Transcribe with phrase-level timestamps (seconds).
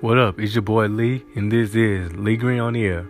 [0.00, 0.38] What up?
[0.38, 3.08] It's your boy Lee, and this is Lee Green on the Air.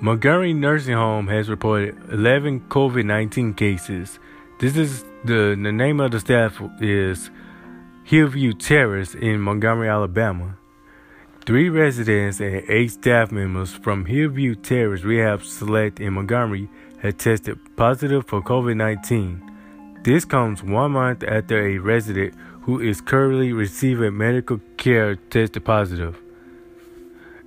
[0.00, 4.20] Montgomery Nursing Home has reported 11 COVID 19 cases.
[4.60, 7.30] This is the, the name of the staff is
[8.04, 10.56] Hillview Terrace in Montgomery, Alabama.
[11.46, 16.70] Three residents and eight staff members from Hillview Terrace Rehab Select in Montgomery
[17.02, 19.50] had tested positive for COVID 19.
[20.04, 26.18] This comes one month after a resident who is currently receiving medical care tested positive.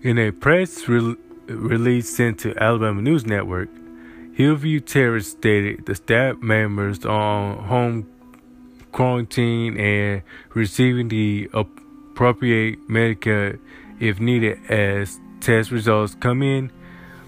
[0.04, 1.16] In a press re-
[1.48, 3.70] release sent to Alabama News Network,
[4.34, 8.08] Hillview Terrace stated the staff members on home
[8.92, 10.22] quarantine and
[10.54, 13.54] receiving the appropriate medical
[14.00, 16.72] if needed as test results come in.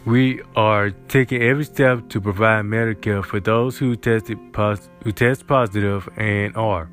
[0.05, 5.48] We are taking every step to provide medical for those who tested pos- who test
[5.48, 6.87] positive and are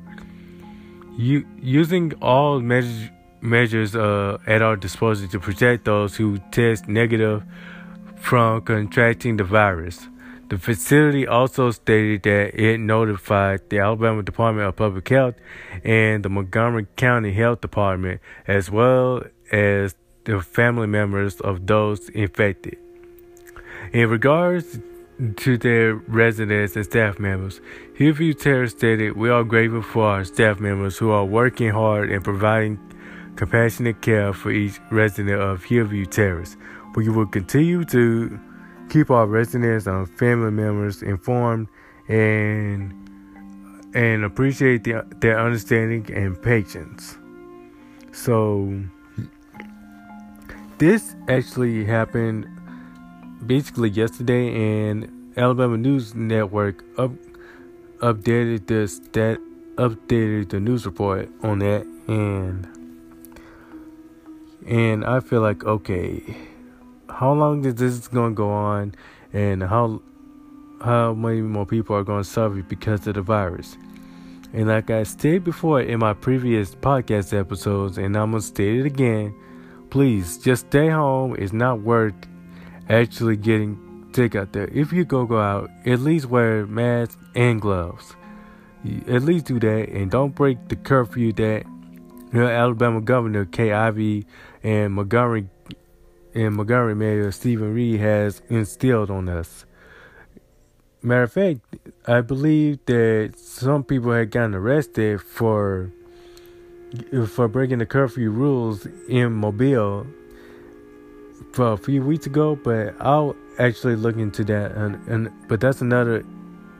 [1.17, 3.09] using all measures,
[3.41, 7.43] measures uh, at our disposal to protect those who test negative
[8.17, 10.07] from contracting the virus.
[10.49, 15.35] The facility also stated that it notified the Alabama Department of Public Health
[15.83, 22.77] and the Montgomery County Health Department, as well as the family members of those infected.
[23.91, 24.79] In regards
[25.37, 27.59] to their residents and staff members.
[27.95, 32.23] Hillview Terrace stated, We are grateful for our staff members who are working hard and
[32.23, 32.79] providing
[33.35, 36.55] compassionate care for each resident of Hillview Terrace.
[36.95, 38.39] We will continue to
[38.89, 41.67] keep our residents and family members informed
[42.07, 42.93] and
[43.93, 47.17] and appreciate the, their understanding and patience.
[48.11, 48.83] So
[50.77, 52.47] this actually happened
[53.45, 57.11] basically yesterday, and Alabama News Network up
[57.99, 59.39] updated this that
[59.75, 62.67] updated the news report on that, and
[64.67, 66.23] and I feel like okay,
[67.09, 68.95] how long is this going to go on,
[69.33, 70.01] and how
[70.81, 73.77] how many more people are going to suffer because of the virus?
[74.53, 78.85] And like I stated before in my previous podcast episodes, and I'm gonna state it
[78.85, 79.35] again,
[79.89, 81.35] please just stay home.
[81.37, 82.15] It's not worth
[82.89, 84.67] actually getting sick out there.
[84.73, 88.15] If you go go out, at least wear masks and gloves.
[89.07, 91.65] At least do that and don't break the curfew that
[92.33, 94.25] Alabama Governor Kay Ivey
[94.63, 95.49] and Montgomery
[96.33, 99.65] and Montgomery Mayor Steven Reed has instilled on us.
[101.01, 101.59] Matter of fact,
[102.05, 105.91] I believe that some people had gotten arrested for
[107.27, 110.07] for breaking the curfew rules in Mobile
[111.57, 114.73] for a few weeks ago, but I'll actually look into that.
[114.73, 116.23] And, and but that's another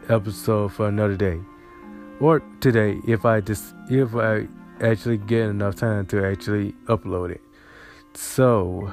[0.07, 1.41] episode for another day,
[2.19, 4.47] or today if I just if I
[4.79, 7.41] actually get enough time to actually upload it.
[8.13, 8.91] So,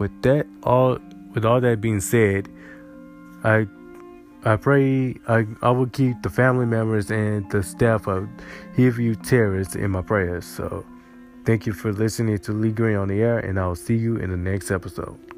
[0.00, 0.98] with that all
[1.32, 2.48] with all that being said,
[3.44, 3.68] I
[4.44, 8.28] I pray I, I will keep the family members and the staff of
[8.74, 10.44] Hillview Terrace in my prayers.
[10.44, 10.84] So.
[11.44, 14.30] Thank you for listening to Lee Green on the air, and I'll see you in
[14.30, 15.29] the next episode.